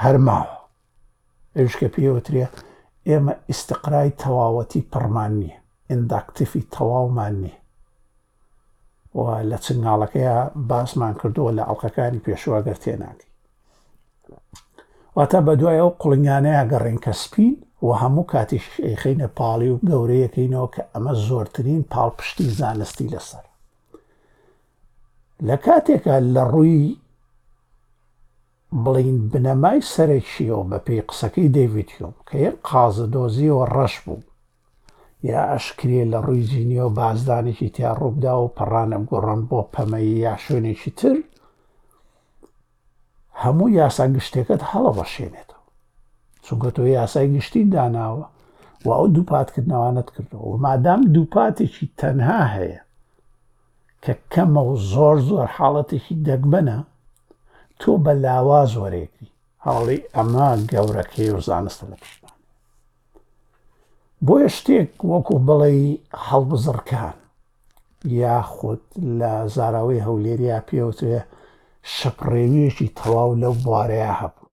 هەرماوە 0.03 0.57
ئێشکە 1.57 1.87
پێوەترە 1.95 2.45
ئێمە 3.09 3.33
ئیسقرای 3.49 4.11
تەواوەتی 4.21 4.81
پڕمان 4.91 5.31
نییە 5.41 5.57
ئنداکتفی 5.91 6.63
تەواومان 6.75 7.35
نییە 7.43 7.59
لە 9.49 9.57
چنگاڵەکەیە 9.65 10.35
باسمان 10.69 11.13
کردووە 11.21 11.51
لە 11.57 11.63
ئەڵلقەکانی 11.67 12.23
پێشوەگەر 12.25 12.77
تێناتی 12.83 13.27
واتە 15.17 15.39
بە 15.45 15.53
دوای 15.59 15.79
ئەو 15.81 15.91
قڵنگانەیە 16.01 16.63
گەڕێن 16.71 16.99
کە 17.05 17.13
سپین 17.23 17.53
و 17.85 17.89
هەموو 18.01 18.25
کاتیش 18.31 18.65
خینە 19.01 19.27
پاڵی 19.37 19.69
و 19.73 19.77
گەورەیەکەینەوە 19.89 20.67
کە 20.75 20.83
ئەمە 20.93 21.13
زۆرترین 21.27 21.81
پاڵپشتی 21.91 22.47
زانستی 22.57 23.11
لەسەر 23.13 23.45
لە 25.47 25.55
کاتێکە 25.65 26.15
لە 26.33 26.43
ڕووی 26.51 26.85
بڵین 28.83 29.17
بنەمای 29.31 29.79
سەرێکشیەوە 29.93 30.63
بە 30.69 30.77
پێی 30.85 31.05
قسەکەی 31.09 31.53
دەیڤیدیۆم 31.55 32.15
کە 32.27 32.35
یەک 32.45 32.57
قازە 32.69 33.05
دۆزیەوە 33.15 33.65
ڕەش 33.75 33.95
بوو 34.05 34.21
یا 35.29 35.41
ئەشکرێ 35.53 36.03
لە 36.13 36.19
ڕووی 36.25 36.43
جینیۆ 36.51 36.87
بازدانێکی 36.99 37.67
تیا 37.75 37.91
ڕووبدا 37.99 38.33
و 38.43 38.47
پەڕانم 38.57 39.03
گۆڕن 39.11 39.41
بۆ 39.49 39.59
پەمەی 39.73 40.09
یا 40.25 40.33
شوێنێکی 40.45 40.91
تر 40.99 41.17
هەموو 43.43 43.67
یاسا 43.79 44.05
گشتێکت 44.15 44.61
هەڵەوەشێنێتەوە 44.71 45.63
چونکە 46.45 46.69
تۆ 46.75 46.81
یاسای 46.99 47.27
گشتی 47.35 47.63
داناوە 47.73 48.25
و 48.85 48.87
ئەو 48.97 49.07
دووپاتکردنەوانت 49.15 50.07
کردەوە 50.15 50.47
و 50.49 50.57
مادام 50.65 51.01
دووپاتێکی 51.13 51.87
تەنها 51.99 52.41
هەیە 52.55 52.81
کە 54.03 54.13
کەمە 54.33 54.61
و 54.69 54.73
زۆر 54.91 55.15
زۆر 55.29 55.47
حاڵەتێکی 55.57 56.15
دەگبەنە 56.27 56.77
تۆ 57.79 57.91
بە 58.03 58.11
لاواز 58.23 58.71
وەرێکی 58.81 59.27
هەڵی 59.65 59.99
ئەمە 60.15 60.49
گەورەکەی 60.71 61.31
و 61.33 61.39
زانستە 61.47 61.85
لەکەی 61.91 62.19
بۆیە 64.27 64.49
شتێک 64.57 64.91
وەکو 65.11 65.35
بڵێ 65.47 65.71
هەڵبزڕکان 66.25 67.15
یاخود 68.21 68.83
لە 69.19 69.33
زاراوەی 69.55 70.03
هەولێریا 70.07 70.57
پێوتێ 70.69 71.19
شەپڕێویەکی 71.95 72.87
تەواو 72.99 73.31
لەو 73.41 73.53
بوارەیە 73.63 74.11
هەبوو 74.21 74.47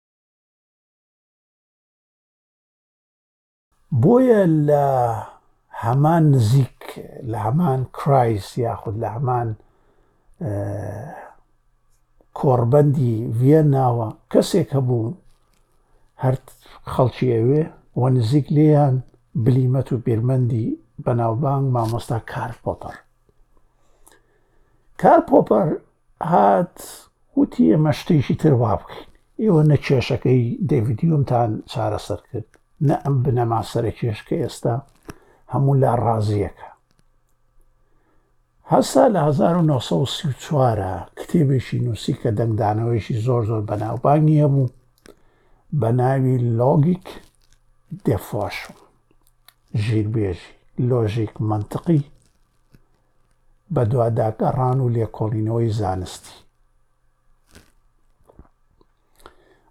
بۆیە 4.03 4.43
لە 4.69 4.87
هەمان 5.85 6.23
نزیک 6.35 6.81
لە 7.31 7.39
هەمان 7.47 7.81
کرایس 7.99 8.49
یاخود 8.65 8.95
لە 9.03 9.09
هەمان 9.17 9.49
کۆربەندی 12.39 13.15
ڤێناوە 13.41 14.09
کەسێک 14.33 14.69
هەبوو 14.77 15.17
هەر 16.23 16.35
خەڵکی 16.93 17.29
ئەوێ 17.37 17.63
و 17.97 18.09
نزیک 18.17 18.47
لێیان 18.57 18.97
بلیمەت 19.45 19.93
و 19.93 19.99
بیرمەندی 20.07 20.67
بەناوبانگ 21.05 21.69
مامۆستا 21.75 22.21
کارپۆپەر. 22.33 22.97
کارپۆپەر 25.03 25.69
هات 26.23 26.77
وتی 27.37 27.65
ئێمە 27.75 27.93
شتێکی 28.01 28.35
تر 28.43 28.55
وا 28.55 28.75
بکەین 28.81 29.11
ئێوە 29.41 29.63
نە 29.71 29.77
کێشەکەی 29.87 30.43
دەڤیدیومتان 30.71 31.51
چارەسەر 31.73 32.21
کرد 32.31 32.49
نە 32.87 32.95
ئەم 33.05 33.17
بنەما 33.25 33.61
سرە 33.71 33.93
کێشکە 33.99 34.35
ئێستا 34.43 34.75
هەموو 35.53 35.75
لا 35.83 35.93
ڕازیەکە. 36.05 36.69
هەستا 38.73 39.05
لە 39.15 39.21
1940وارە 39.29 40.95
کتێبێکی 41.19 41.79
نووسی 41.85 42.15
کە 42.21 42.31
دەنگدانەوەیشی 42.39 43.21
زۆر 43.27 43.43
زۆر 43.51 43.63
بەناوبانگی 43.71 44.43
هەبوو 44.45 44.69
بە 45.81 45.89
ناوی 46.01 46.37
لۆگیک 46.59 47.07
دێفۆشم. 48.07 48.77
ژیربێژی 49.77 50.55
لۆژیک 50.91 51.33
منطقی 51.49 52.03
بە 53.75 53.83
دوواداکە 53.91 54.49
ڕان 54.59 54.79
و 54.81 54.93
لێکۆڵینەوەی 54.97 55.73
زانستی 55.79 56.37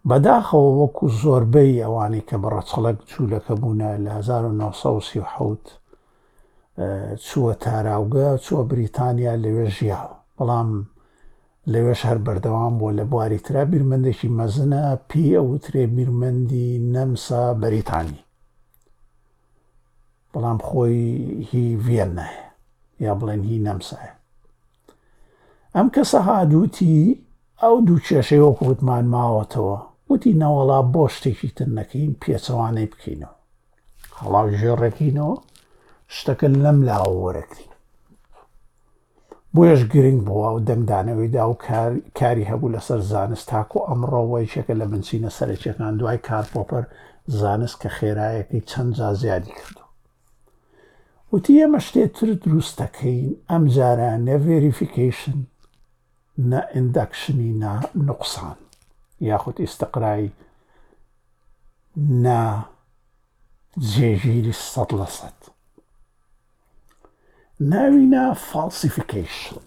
بەداخەوە 0.09 0.69
وەکو 0.81 1.05
زۆربەی 1.21 1.81
ئەوانی 1.83 2.21
کە 2.29 2.35
بە 2.41 2.47
ڕەچڵک 2.55 2.97
چوولەکە 3.09 3.53
بوونە 3.61 3.89
لە 4.05 4.11
1970 4.19 5.63
چووە 7.25 7.53
تاراوگە 7.63 8.27
چووە 8.45 8.63
بریتانیا 8.71 9.33
لەوێ 9.43 9.67
ژیاوە 9.77 10.15
بەڵام 10.37 10.69
لەوێش 11.73 12.01
هەر 12.09 12.17
بەردەوام 12.25 12.73
بۆ 12.79 12.87
لە 12.97 13.03
بواری 13.11 13.39
ترا 13.45 13.63
بیرمەندێکی 13.71 14.29
مەزنە 14.39 14.83
پی 15.09 15.27
ئەوترێ 15.37 15.83
بیرمەندی 15.95 16.67
نەمسا 16.93 17.43
بەریتانی 17.61 18.19
بەڵام 20.33 20.57
خۆی 20.67 20.99
هی 21.49 21.65
ڤێنەیە 21.85 22.43
یا 23.05 23.11
بڵێن 23.19 23.41
هی 23.49 23.57
نەمسایە 23.67 24.13
ئەم 25.75 25.87
کەسە 25.95 26.19
هادووتی 26.27 26.97
ئەو 27.61 27.75
دوو 27.87 28.03
کێشەی 28.07 28.43
وەکوتمان 28.47 29.05
ماوەتەوە 29.15 29.77
وتی 30.11 30.37
نەوەڵا 30.41 30.79
بۆ 30.93 31.03
شتێکی 31.15 31.49
تر 31.57 31.67
نەکەین 31.77 32.11
پێچەوانەی 32.21 32.91
بکەینەوە 32.93 33.35
هەڵاو 34.19 34.47
ژێڕێکینەوە 34.59 35.33
شتەکە 36.15 36.47
لەم 36.65 36.79
لاوەرەکری 36.87 37.65
بۆیش 39.55 39.81
گرنگ 39.91 40.19
بووە 40.27 40.49
و 40.55 40.63
دەنگدانەوەیدا 40.67 41.43
و 41.49 41.53
کاری 42.19 42.47
هەبوو 42.51 42.73
لەسەر 42.75 42.99
زانست 43.11 43.45
تاکو 43.51 43.79
ئەمڕۆوەیشەکە 43.89 44.73
لە 44.79 44.85
بنچینە 44.91 45.29
سەرچەکان 45.37 45.93
دوای 45.99 46.19
کارپۆپەر 46.27 46.83
زانست 47.39 47.75
کە 47.81 47.89
خێرایەکی 47.97 48.61
چەند 48.69 48.91
جا 48.97 49.09
زیادی 49.21 49.53
کردو 49.59 49.83
وتی 51.33 51.53
ئێمە 51.59 51.79
شتێتتر 51.87 52.29
دروستەکەین 52.45 53.27
ئەم 53.49 53.63
جارانە 53.75 54.35
ڤێریفیکیشن 54.45 55.39
نە 56.49 56.59
ئندەکشنی 56.75 57.51
نا 57.61 57.73
نقصان 58.07 58.57
یاخود 59.29 59.55
ئێستەقرایی 59.63 60.31
نا 62.23 62.41
جێژیری 63.91 64.55
سەد 64.71 64.89
لە 64.99 65.07
سەد 65.17 65.39
ناوینا 67.71 68.23
فالسیفیکیشن 68.47 69.63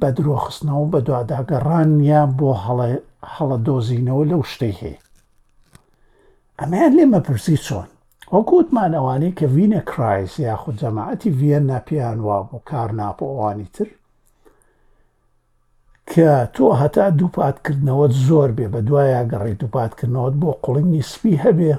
بە 0.00 0.08
درۆخستنەوە 0.16 0.86
بە 0.92 0.98
دوواداگەڕانیان 1.06 2.30
بۆ 2.38 2.50
هەڵە 3.36 3.58
دۆزینەوە 3.66 4.24
لەو 4.30 4.42
شتەی 4.52 4.74
هەیە 4.82 5.00
ئەمەیان 6.58 6.92
لێمە 6.96 7.20
پرسی 7.26 7.56
چۆن 7.66 7.88
وەکوتمان 8.36 8.92
ئەوانەی 8.96 9.36
کە 9.38 9.46
وینە 9.56 9.82
کرایس 9.90 10.32
یاخود 10.48 10.76
جەماعەتی 10.82 11.30
ڤێن 11.40 11.64
ناپیان 11.72 12.18
وا 12.26 12.38
بۆ 12.48 12.56
کار 12.70 12.90
ناپۆوانی 13.00 13.66
تر 13.76 13.88
کە 16.10 16.28
تۆ 16.54 16.64
هەتا 16.80 17.04
دووپاتکردنەوەت 17.18 18.12
زۆر 18.28 18.50
بێ 18.56 18.66
بە 18.74 18.80
دوایە 18.88 19.22
گەڕی 19.32 19.58
دووپاتکردنەوەت 19.60 20.34
بۆ 20.42 20.50
قوڵنی 20.64 21.02
سپی 21.12 21.34
هەبێ 21.44 21.72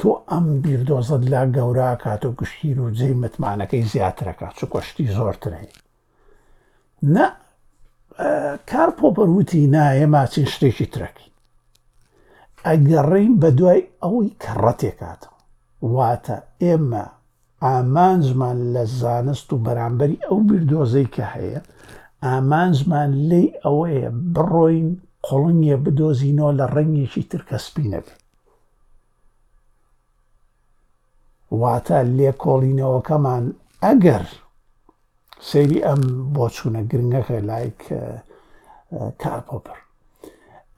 تۆ 0.00 0.10
ئەم 0.30 0.46
بیردۆزت 0.62 1.22
لا 1.32 1.42
گەورە 1.56 1.90
کاتۆ 2.04 2.30
گشتیر 2.38 2.76
و 2.80 2.90
جێی 2.98 3.14
متمانەکەی 3.22 3.84
زیاترەکە 3.92 4.48
چ 4.58 4.60
کۆشتی 4.72 5.06
زۆرترهی 5.16 5.68
نە 7.14 7.24
کار 8.70 8.88
پۆپەروتی 8.98 9.70
نایە 9.74 10.06
ماچین 10.14 10.46
شتێکی 10.54 10.86
ترەکی 10.94 11.28
ئەگەڕین 12.70 13.32
بە 13.40 13.48
دوای 13.58 13.80
ئەوەی 14.02 14.30
کە 14.42 14.52
ڕەتێکاتەوە 14.64 15.38
واتە 15.94 16.36
ئێمە 16.62 17.04
ئامانجمان 17.64 18.58
لە 18.74 18.84
زانست 19.00 19.48
و 19.52 19.62
بەرامبەری 19.64 20.24
ئەو 20.26 20.38
بردۆزەی 20.48 21.08
کە 21.14 21.24
هەیە 21.34 21.60
ئامانجمان 22.24 23.10
لێی 23.28 23.48
ئەوەیە 23.64 24.10
بڕۆین 24.34 24.88
قڵنیە 25.26 25.76
بدۆزینەوە 25.84 26.52
لە 26.58 26.66
ڕنگێکی 26.74 27.22
ترکەسپینە 27.30 28.00
بێت 28.06 28.20
واتە 31.60 31.98
لێکۆڵینەوەکەمان 32.18 33.44
ئەگەر 33.84 34.24
سەیری 35.48 35.78
ئەم 35.86 36.02
بۆ 36.34 36.44
چوونە 36.54 36.82
گرنگەکە 36.90 37.38
لایک 37.50 37.80
کارپۆپەر 39.22 39.78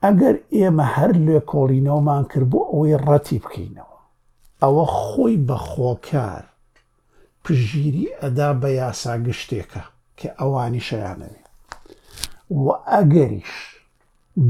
ئەگەر 0.05 0.35
ئێمە 0.55 0.85
هەر 0.95 1.11
لێ 1.25 1.39
کۆڵینەوەمان 1.51 2.23
کرد 2.31 2.49
بۆ 2.51 2.59
ئەوەی 2.71 2.95
ڕەتی 3.07 3.39
بکەینەوە 3.43 3.97
ئەوە 4.61 4.85
خۆی 4.99 5.35
بە 5.47 5.57
خۆکار 5.69 6.43
پژگیری 7.43 8.05
ئەدا 8.21 8.49
بە 8.61 8.69
یاسا 8.81 9.13
گشتێکە 9.27 9.83
کە 10.19 10.27
ئەوانی 10.39 10.83
شەیانەوێ 10.89 11.43
و 12.63 12.65
ئەگەریش 12.91 13.53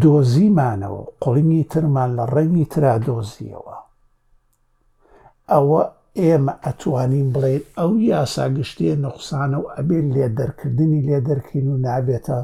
دۆزیمانەوە 0.02 1.04
قڵنی 1.24 1.64
ترمان 1.72 2.10
لە 2.18 2.24
ڕەنی 2.34 2.66
ترا 2.72 2.94
دۆزیەوە 3.08 3.78
ئەوە 5.52 5.82
ئێمە 6.24 6.54
ئەتوانین 6.66 7.28
بڵێن 7.36 7.64
ئەو 7.78 7.92
یاسا 8.12 8.46
گشتێ 8.58 8.92
نەخسانە 9.04 9.58
و 9.62 9.70
ئەبێت 9.76 10.06
لێدەرکردنی 10.16 11.06
لێدەرکین 11.08 11.66
و 11.72 11.82
نابێتە 11.86 12.40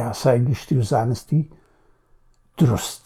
یاسای 0.00 0.38
گشتی 0.48 0.74
و 0.78 0.82
زانستی 0.90 1.42
دروست 2.62 3.04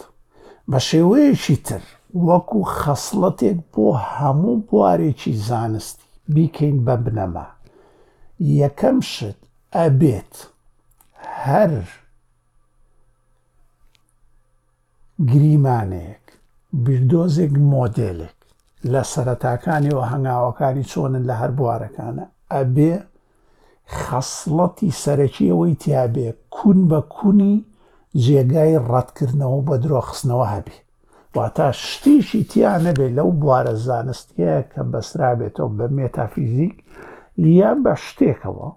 بە 0.70 0.78
شێوەیەکی 0.88 1.56
تر 1.66 1.82
وەکو 2.26 2.60
خەسڵەتێک 2.78 3.58
بۆ 3.72 3.86
هەموو 4.14 4.56
بوارێکی 4.68 5.32
زانستی 5.48 6.06
بیکەین 6.34 6.76
بە 6.86 6.94
بنەما 7.04 7.48
یەکەم 8.60 8.96
شت 9.12 9.38
ئەبێت 9.76 10.34
هەر 11.44 11.72
گریمانەیەک 15.30 16.24
بردۆزێک 16.84 17.52
مۆدلێک 17.72 18.38
لە 18.92 19.02
سەرەتاکانیەوە 19.12 20.04
هەنگاوەکانی 20.12 20.88
چۆنن 20.92 21.24
لە 21.28 21.34
هەر 21.40 21.50
بوارەکانە 21.58 22.24
ئەبێ 22.54 22.92
خەسڵەتی 24.00 24.96
سەرەکیەوەی 25.02 25.74
تیاابێ 25.82 26.28
کون 26.54 26.78
بە 26.90 27.00
کونی 27.16 27.56
جێگای 28.24 28.72
ڕەتکردنەوە 28.92 29.60
بە 29.68 29.76
درۆخستنەوە 29.84 30.46
هەبی 30.54 30.78
واتا 31.36 31.68
شتیشی 31.86 32.42
تیانە 32.50 32.92
بێ 32.98 33.08
لەو 33.16 33.30
بوارە 33.40 33.74
زانستیە 33.86 34.54
کە 34.72 34.80
بەسرا 34.92 35.30
بێتەوە 35.38 35.70
بە 35.78 35.86
مێتافیزیک 35.96 36.74
یا 37.58 37.70
بە 37.84 37.94
شتێکەوە 38.06 38.68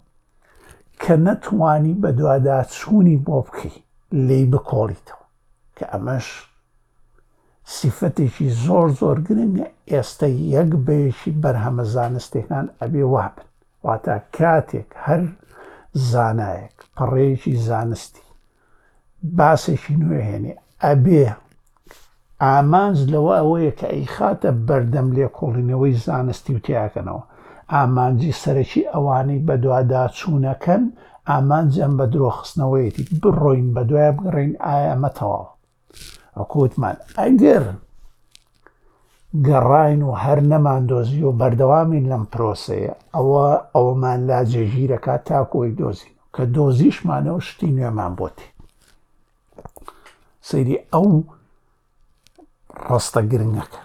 کە 1.01 1.13
نەتوانی 1.25 1.93
بە 2.01 2.09
دوواداچوونی 2.17 3.17
بۆ 3.25 3.37
بکەی 3.45 3.77
لی 4.27 4.41
بکۆڵیتەوە 4.51 5.25
کە 5.77 5.85
ئەمەش 5.93 6.27
سیفەتێکی 7.75 8.47
زۆر 8.63 8.87
زۆر 8.99 9.17
گرنگە 9.27 9.67
ئێستا 9.91 10.27
یەک 10.55 10.71
بەیەکی 10.85 11.31
بەرهەمە 11.41 11.83
زانستێکان 11.95 12.65
ئەبێ 12.81 13.03
وابن 13.15 13.45
واتە 13.85 14.15
کاتێک 14.35 14.89
هەر 15.05 15.21
زانایەک 16.11 16.77
پەڕێکی 16.95 17.55
زانستی 17.67 18.23
باسێکی 19.37 19.95
نوێهێنێ 20.01 20.55
ئەبێ 20.83 21.25
ئامانز 22.43 22.99
لەوە 23.13 23.33
ئەوەیە 23.39 23.71
کە 23.79 23.87
ئەی 23.93 24.05
خاتە 24.15 24.51
بەردەم 24.67 25.07
لێ 25.15 25.27
کۆڵینەوەی 25.37 25.99
زانستی 26.05 26.55
و 26.55 26.63
تیاکەنەوە 26.65 27.23
ئامانجی 27.73 28.37
سەرەکی 28.41 28.83
ئەوانەی 28.93 29.45
بە 29.47 29.55
دووادا 29.63 30.03
چوونەکەن 30.17 30.83
ئامانجیان 31.29 31.93
بە 31.99 32.05
درۆخستنەوەیەتی 32.13 33.03
بڕۆین 33.21 33.67
بە 33.75 33.81
دوای 33.89 34.11
بگەڕین 34.17 34.53
ئایا 34.65 34.87
ئەمەتەواو 34.93 35.45
ئەکوتمان 36.37 36.97
ئەگەر 37.19 37.63
گەڕین 39.47 40.01
و 40.07 40.11
هەر 40.23 40.39
نەمان 40.51 40.81
دۆزی 40.89 41.21
و 41.27 41.37
بەردەوامین 41.39 42.05
لەم 42.11 42.23
پرۆسەیە 42.31 42.93
ئەوە 43.15 43.47
ئەوەمان 43.75 44.19
لاجێژیرەکە 44.29 45.15
تاکۆی 45.27 45.71
دۆزین 45.79 46.13
کە 46.35 46.43
دۆزیشمانەوە 46.55 47.41
شتی 47.47 47.71
نوێمان 47.77 48.13
بۆتی 48.21 48.49
سەیری 50.49 50.77
ئەو 50.93 51.07
ڕاستە 52.89 53.21
گرنگەکە 53.31 53.81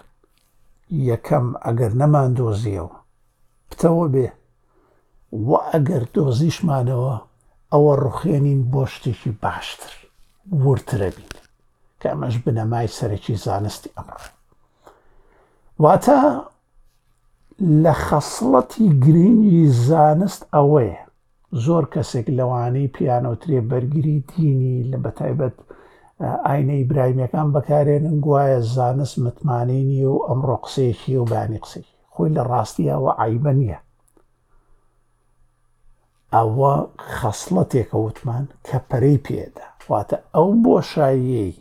یەکەم 1.11 1.45
ئەگەر 1.65 1.91
نەمان 2.01 2.29
دۆزیەوە 2.37 2.95
پتەوە 3.69 4.05
بێ 4.13 4.27
و 5.47 5.49
ئەگەر 5.69 6.03
دۆزیشمانەوە 6.13 7.15
ئەوە 7.71 7.93
ڕوخێنین 8.03 8.61
بۆ 8.71 8.83
شتێکی 8.93 9.31
باشتر 9.43 9.93
ورترە 10.63 11.09
بین 11.17 11.31
کە 11.99 12.07
ئەمەش 12.11 12.35
بنەمای 12.45 12.87
سەرەکی 12.97 13.35
زانستی 13.45 13.93
ئەمڕ 13.97 14.21
واتە 15.83 16.19
لە 17.83 17.93
خەسڵەتی 18.05 18.85
گرنگی 19.03 19.59
زانست 19.87 20.41
ئەوەیە 20.55 20.99
زۆر 21.65 21.83
کەسێک 21.93 22.27
لەوانەی 22.37 22.91
پیانۆترێ 22.95 23.59
بەرگری 23.69 24.15
دینی 24.31 24.73
لە 24.91 24.97
بەتایبەت 25.03 25.57
ئاینەی 26.23 26.83
برایمیەکان 26.89 27.47
بەکارێنن 27.55 28.15
گوایە 28.25 28.59
زانست 28.75 29.15
متمانی 29.25 29.81
نیە 29.89 30.09
و 30.13 30.23
ئەمڕۆ 30.27 30.55
قسێکی 30.63 31.15
و 31.21 31.25
بانی 31.31 31.59
قسێک 31.63 31.85
خۆی 32.13 32.33
لە 32.35 32.43
ڕاستیەوە 32.51 33.11
عیبە 33.23 33.51
نییە 33.59 33.79
ئەوە 36.35 36.73
خەسڵەتێکە 37.15 37.97
وتمان 38.05 38.45
کە 38.67 38.77
پەرەی 38.89 39.23
پێدا 39.25 39.65
واتە 39.89 40.15
ئەو 40.35 40.49
بۆشاییەی 40.63 41.53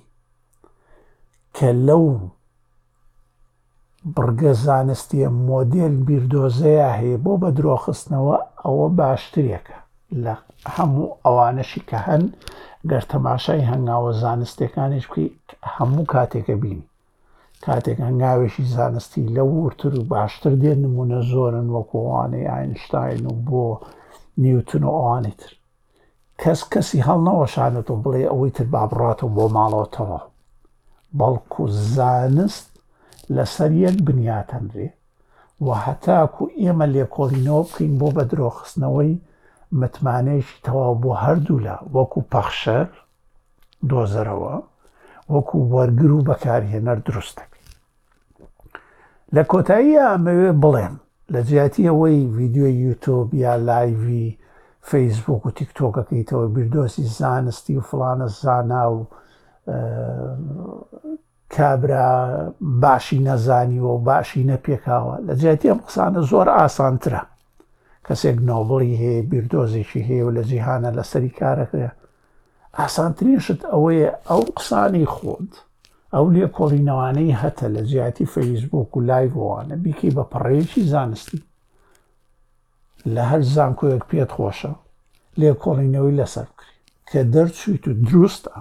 کە 1.57 1.71
لەو 1.87 2.07
بڕگە 4.15 4.53
زانستیە 4.65 5.29
مۆدل 5.51 5.95
بیردۆزەیە 6.07 6.91
هەیە 6.99 7.19
بۆ 7.25 7.33
بە 7.43 7.49
درۆخستنەوە 7.57 8.37
ئەوە 8.65 8.87
باشترێکە 8.99 9.79
لە 10.23 10.35
هەموو 10.77 11.07
ئەوانەشی 11.25 11.83
کە 11.89 11.99
هەن 12.09 12.23
گەرتەماشای 12.91 13.67
هەنگاوە 13.71 14.11
زانستەکانش 14.23 15.05
بکەی 15.09 15.29
هەموو 15.75 16.09
کاتێکە 16.15 16.55
بینی 16.63 16.89
کاتێک 17.67 17.99
هەنگاوێکی 18.07 18.65
زانستی 18.77 19.31
لە 19.37 19.43
ورتر 19.55 19.93
و 19.99 20.05
باشتر 20.13 20.53
دێن 20.63 20.79
نمونە 20.85 21.21
زۆرن 21.33 21.67
وەکوانەی 21.77 22.49
ئاینشتین 22.51 23.25
و 23.27 23.33
بۆ 23.47 23.65
نیوتن 24.43 24.85
و 24.85 24.91
ئەوانی 24.99 25.33
تر 25.41 25.53
کەس 26.43 26.61
کەسی 26.73 27.01
هەڵنەوەشانێت 27.09 27.87
و 27.91 28.01
بڵێ 28.05 28.23
ئەوەی 28.31 28.51
تر 28.57 28.67
بابڕاتەوە 28.75 29.31
بۆ 29.37 29.45
ماڵەوەتەوە 29.57 30.21
بەڵکو 31.19 31.63
زانست 31.95 32.67
لەسەر 33.35 33.71
یەک 33.85 33.97
بنیاتەنرێ 34.07 34.89
و 35.67 35.69
هەتاکو 35.85 36.43
ئێمە 36.61 36.87
لێکۆڵینەوە 36.95 37.63
بکەین 37.69 37.93
بۆ 38.01 38.09
بە 38.17 38.23
درۆخستنەوەی 38.31 39.13
متمانەیەکی 39.83 40.61
تەواو 40.67 40.95
بۆ 41.03 41.13
هەردوو 41.25 41.63
لە 41.67 41.75
وەکو 41.95 42.21
پەخشەر 42.33 42.87
دۆزەرەوە 43.91 44.55
وەکو 45.33 45.59
وەرگر 45.75 46.11
و 46.15 46.25
بەکارهێنەر 46.29 46.99
دروستە 47.07 47.45
لە 49.35 49.43
کۆتایی 49.53 50.01
ئەمەوێ 50.09 50.51
بڵێم 50.63 50.95
لە 51.33 51.41
جیاتی 51.49 51.89
ئەوەی 51.89 52.19
ویددیو 52.37 52.69
یوتۆب 52.85 53.29
یا 53.45 53.55
لایوی 53.69 54.39
فەیسبوک 54.91 55.43
و 55.47 55.51
تیکتۆکەکەیتەوە 55.59 56.47
بردۆسی 56.55 57.05
زانستی 57.19 57.77
و 57.79 57.83
فلانە 57.91 58.27
زانا 58.43 58.85
و 58.93 58.99
کابرا 61.57 62.11
باشی 62.83 63.19
نەزانیوە 63.27 63.93
و 63.95 63.99
باشی 64.09 64.47
نەپێکاوە 64.51 65.15
لە 65.27 65.33
جیاتی 65.41 65.71
ئەم 65.71 65.81
قسانە 65.87 66.21
زۆر 66.31 66.49
ئاسانترە 66.59 67.23
کەسێک 68.07 68.37
نۆڵی 68.49 68.95
هەیە 69.03 69.21
بیردۆزێکی 69.31 70.01
هەیە 70.09 70.23
و 70.27 70.35
لە 70.37 70.43
جیهانە 70.51 70.91
لەسەری 70.99 71.37
کارەکەە 71.41 71.91
ئاسانترین 72.79 73.41
شت 73.47 73.61
ئەوەیە 73.73 74.11
ئەو 74.29 74.43
قسانی 74.57 75.07
خۆند 75.15 75.53
ئەو 76.15 76.27
لێ 76.35 76.47
کۆڵینەوانەی 76.57 77.39
هەتە 77.43 77.67
لە 77.75 77.83
زیاتی 77.91 78.31
فەیسبوک 78.35 78.91
و 78.97 79.05
لایڤوانە 79.09 79.77
بیکەی 79.85 80.15
بە 80.17 80.25
پڕێکی 80.33 80.83
زانستی 80.93 81.41
لە 83.15 83.23
هەر 83.31 83.43
زانکۆیەک 83.55 84.03
پێت 84.11 84.31
خۆشە 84.37 84.73
لێ 85.41 85.51
کۆڵینەوەی 85.63 86.17
لەسەر 86.21 86.47
بکری 86.53 86.81
کە 87.11 87.21
دەرچیت 87.35 87.85
و 87.89 87.93
دروستە 88.07 88.55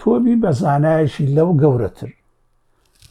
تۆبی 0.00 0.34
بە 0.42 0.50
زانایشی 0.60 1.26
لەو 1.36 1.48
گەورەتر 1.62 2.10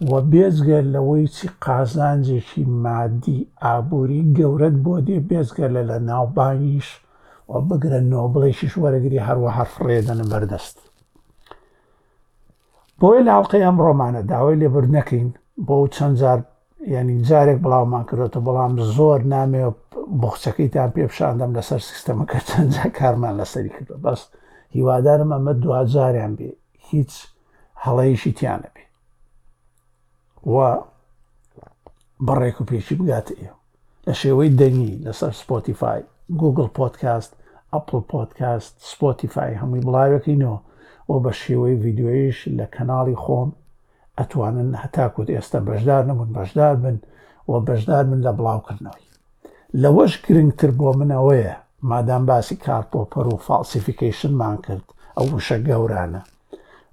وە 0.09 0.19
بێزگە 0.31 0.79
لەوەی 0.93 1.27
چی 1.35 1.45
قازانجێکی 1.65 2.63
مادی 2.83 3.39
ئابووری 3.63 4.21
گەورەت 4.37 4.75
بۆ 4.85 4.95
دێ 5.07 5.17
بێزگە 5.29 5.67
لە 5.75 5.81
لە 5.89 5.97
ناوبانیش 6.09 6.89
و 7.51 7.53
بگرە 7.69 7.99
نۆبڵێکیش 8.13 8.73
وەرەگری 8.81 9.23
هەروەها 9.27 9.65
فڕێدەنە 9.73 10.25
بەردەست. 10.31 10.77
بۆی 12.99 13.19
لاڵقی 13.27 13.63
ئەم 13.65 13.77
ڕۆمانە 13.85 14.21
داوای 14.29 14.55
لێبر 14.61 14.85
نەکەین 14.95 15.27
بۆ 15.67 15.75
چەند 15.95 16.15
جار 16.21 16.39
ینی 16.93 17.15
جارێک 17.29 17.59
بڵاومان 17.63 18.03
کردێتە 18.09 18.39
بەڵام 18.47 18.73
زۆر 18.97 19.19
نامێ 19.33 19.63
بخچەکەیتان 20.21 20.89
پێپشاندەم 20.95 21.51
لەسەر 21.57 21.81
سیستەمەکە 21.89 22.39
چەندجا 22.47 22.85
کارمان 22.99 23.33
لەسەری 23.41 23.71
کردو 23.75 23.97
بەس 24.05 24.21
هیوادارم 24.75 25.29
ئەمە 25.35 25.53
دوجاریان 25.63 26.31
بێ 26.37 26.49
هیچ 26.89 27.11
هەڵەیەشی 27.83 28.33
تیانە 28.39 28.69
بێ. 28.75 28.80
و 30.49 30.53
بەڕێک 32.25 32.57
و 32.61 32.65
پێشی 32.69 32.95
بگاتە 32.99 33.33
ئێوە 33.41 33.49
لە 34.07 34.13
شێوەی 34.21 34.55
دەنگی 34.59 34.99
لەسەر 35.05 35.31
سپۆتیفای 35.41 36.01
گوگل 36.41 36.67
پۆتکاست 36.77 37.31
ئەپل 37.73 38.01
پۆتکاست 38.11 38.73
سپۆتیفای 38.91 39.59
هەمووی 39.61 39.85
بڵاوەکەینەوە 39.87 40.57
بۆ 41.07 41.15
بە 41.23 41.31
شێوەی 41.41 41.73
یددیوۆیش 41.77 42.39
لە 42.57 42.65
کەناڵی 42.75 43.17
خۆم 43.23 43.49
ئەتوانن 44.17 44.69
هەتاکوت 44.83 45.27
ئێستا 45.35 45.59
بەشدار 45.67 46.03
نبوون 46.09 46.29
بەشدار 46.37 46.75
بن 46.83 46.97
و 47.51 47.53
بەشدار 47.67 48.03
من 48.11 48.19
لە 48.25 48.31
بڵاوکردنەوەی 48.37 49.09
لەوەش 49.81 50.13
گرنگتر 50.25 50.71
بۆ 50.79 50.89
منەوەیە 50.99 51.55
مادام 51.91 52.23
باسی 52.29 52.55
کارتۆپەر 52.65 53.25
و 53.33 53.37
فالسیفیکیشنمان 53.47 54.57
کرد 54.65 54.85
ئەو 55.17 55.25
وشە 55.37 55.57
گەورانە 55.67 56.21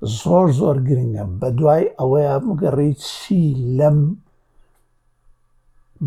زۆر 0.00 0.46
زۆر 0.58 0.76
گرنگە 0.88 1.24
بە 1.40 1.48
دوای 1.58 1.84
ئەوەیە 1.98 2.34
مگەڕی 2.46 2.92
چی 3.06 3.40
لەم 3.78 3.98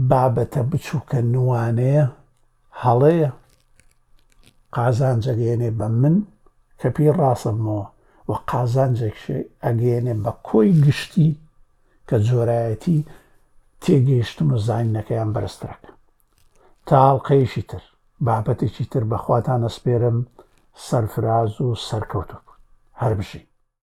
بابەتە 0.10 0.62
بچووکە 0.72 1.20
نوانەیە 1.34 2.06
هەڵەیە 2.84 3.30
قازان 4.76 5.18
جەگەێنێ 5.26 5.72
بە 5.80 5.88
من 6.02 6.16
کە 6.80 6.88
پێی 6.96 7.12
ڕاستمەوە 7.20 7.86
و 8.30 8.32
قازان 8.50 8.92
جێکشێ 9.00 9.40
ئەگەێنێ 9.64 10.14
بە 10.24 10.32
کۆی 10.48 10.72
گشتی 10.86 11.30
کە 12.08 12.18
جۆرایەتی 12.28 13.00
تێگەیشتم 13.84 14.50
و 14.52 14.58
زانینەکەیان 14.68 15.30
بەرزرەکە 15.36 15.92
تاڵقەیشی 16.88 17.64
تر 17.70 17.84
بابەتێکی 18.26 18.86
تر 18.92 19.04
بەخواتانە 19.12 19.70
سپێرم 19.78 20.18
سەرفراز 20.88 21.52
و 21.62 21.68
سەرکەوتو 21.88 22.40
هەر 23.04 23.14
بشین 23.20 23.46